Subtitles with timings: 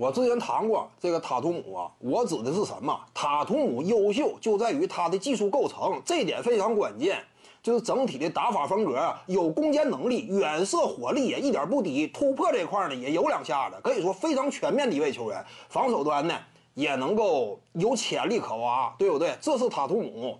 [0.00, 2.98] 我之前谈过这个塔图姆啊，我指的是什么？
[3.12, 7.22] 塔图姆优秀就在于他的技术构成，这点非常关键。
[7.62, 15.44] 就是整体的打法风格啊，有攻坚能力，远射火力也一点不低，突破这块呢也有两下子，可以说非常全面的一位球员。
[15.68, 16.34] 防守端呢
[16.72, 19.36] 也能够有潜力可挖，对不对？
[19.38, 20.38] 这是塔图姆。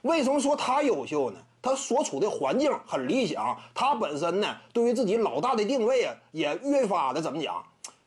[0.00, 1.38] 为什么说他优秀呢？
[1.60, 7.62] 他所处的环境很理想，他本身呢对于自己老大的定位啊也越发的怎么讲？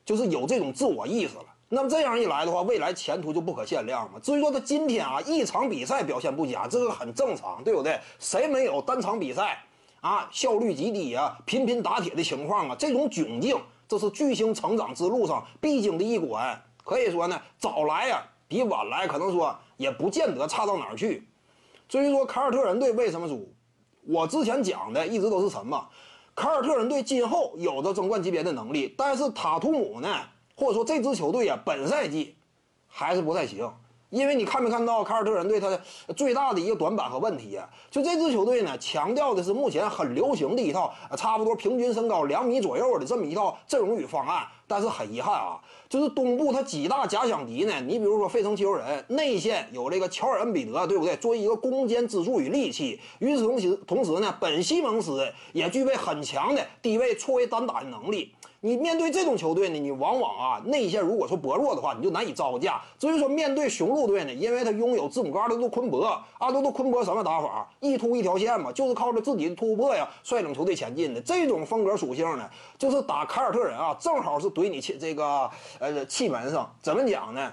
[0.05, 4.19] 就是有这种自我意识了，那么这样一来的话，未来前途就不可限量嘛。
[4.21, 7.99] 至于说他今天啊一场比赛表现不佳，这个很正常，对不对？
[8.19, 9.63] 谁没有单场比赛
[10.01, 12.75] 啊效率极低啊、频频打铁的情况啊？
[12.77, 16.61] 这种窘境，这是巨星成长之路上必经的一关。
[16.83, 21.27] 可以说呢，早来呀比晚来，可能说也不见得差到哪儿去。
[21.89, 23.51] 至于说凯尔特人队为什么输，
[24.07, 25.83] 我之前讲的一直都是什么？
[26.35, 30.19] 凯尔特人队今后有着争冠级别的能力，但是塔图姆呢，
[30.57, 32.35] 或者说这支球队啊，本赛季
[32.87, 33.71] 还是不太行。
[34.09, 35.77] 因为你看没看到凯尔特人队他
[36.15, 37.67] 最大的一个短板和问题啊？
[37.89, 44.45] 就这支球队呢，强调的是目前很流行的一套，差不多平均身高两米左右的这么一套阵容与方案。
[44.67, 47.73] 但是很遗憾啊，就是东部他几大假想敌呢？
[47.81, 51.15] 你比如说费城七六人内线有这个乔尔恩比德，对不对？
[51.17, 52.99] 作为一个攻坚支柱与利器。
[53.19, 58.33] 与此同时，同时呢，本西蒙斯也具备很强的低位错位单打的能力。
[58.61, 62.81] 你面对这种球队呢，你往往啊内线如果说薄弱的话，你就难以招架。
[62.97, 67.69] 至于说面对雄鹿队呢，因为他拥有字母哥阿德杜昆博，阿德杜昆博什么打法？
[67.79, 71.21] 一突一条线嘛，就是靠着自己的突破呀，率领球队前进的。
[71.21, 76.73] 这种风格属性呢，就是打凯尔特人啊，正好是怼你气这个呃气门上。
[76.81, 77.51] 怎么讲呢？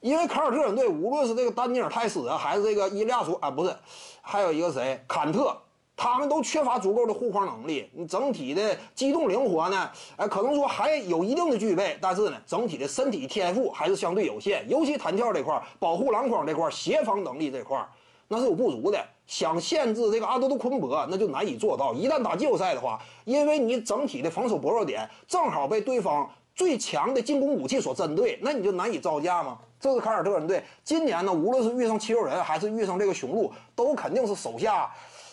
[0.00, 3.74] 因为凯尔特人队无论是这个丹尼尔泰斯啊，还是这个伊利亚索啊，不是，
[4.22, 5.56] 还有一个谁坎特。
[5.96, 9.88] 他们都缺乏足够的护框能力，你整体的机动灵活呢？
[10.16, 17.88] 哎，可能说还有一定的具备，但是呢，整体的身体天赋还是相对有限，尤其弹跳这块、保护篮筐这块、协防能力这块，
[18.26, 18.98] 那是有不足的。
[19.28, 21.94] 想限制这个阿德杜昆博，那就难以做到。
[21.94, 29.58] 一旦打季后赛的话，因为你整体的防守薄弱点正好被对方最强的进攻武器所针对，那你就难以招架吗？
[29.80, 34.90] 这是凯尔特人队今年呢，无论是遇上七六人还是遇上这个雄鹿，都肯定是手下。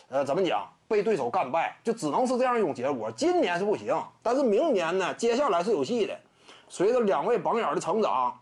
[0.09, 0.67] 呃，怎么讲？
[0.89, 3.09] 被对手干败，就只能是这样一种结果。
[3.11, 5.13] 今年是不行，但是明年呢？
[5.13, 6.13] 接下来是有戏的。
[6.67, 8.37] 随着两位榜眼的成长，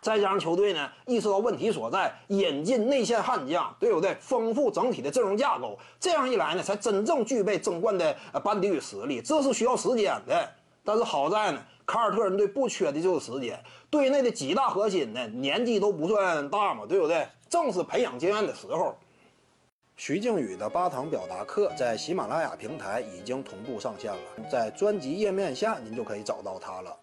[0.00, 4.14] 再加上球队呢意识到问题所在，引进内线悍将，对不对？
[4.18, 9.20] 丰富整体的阵容架构，这样一来呢，才真正具备争冠的班底与实力。
[9.20, 10.48] 这是需要时间的。
[10.86, 13.62] 但是好在呢，凯尔特人队不缺的就是时间。
[13.90, 17.26] 队内的几大核心呢，年纪都不算大嘛，对不对？
[17.48, 18.96] 正是培养经验的时候。
[19.96, 24.18] 徐静宇的八堂表达课在喜马拉雅平台已经同步上线了，
[24.50, 26.96] 在专辑页面下您就可以找到它了。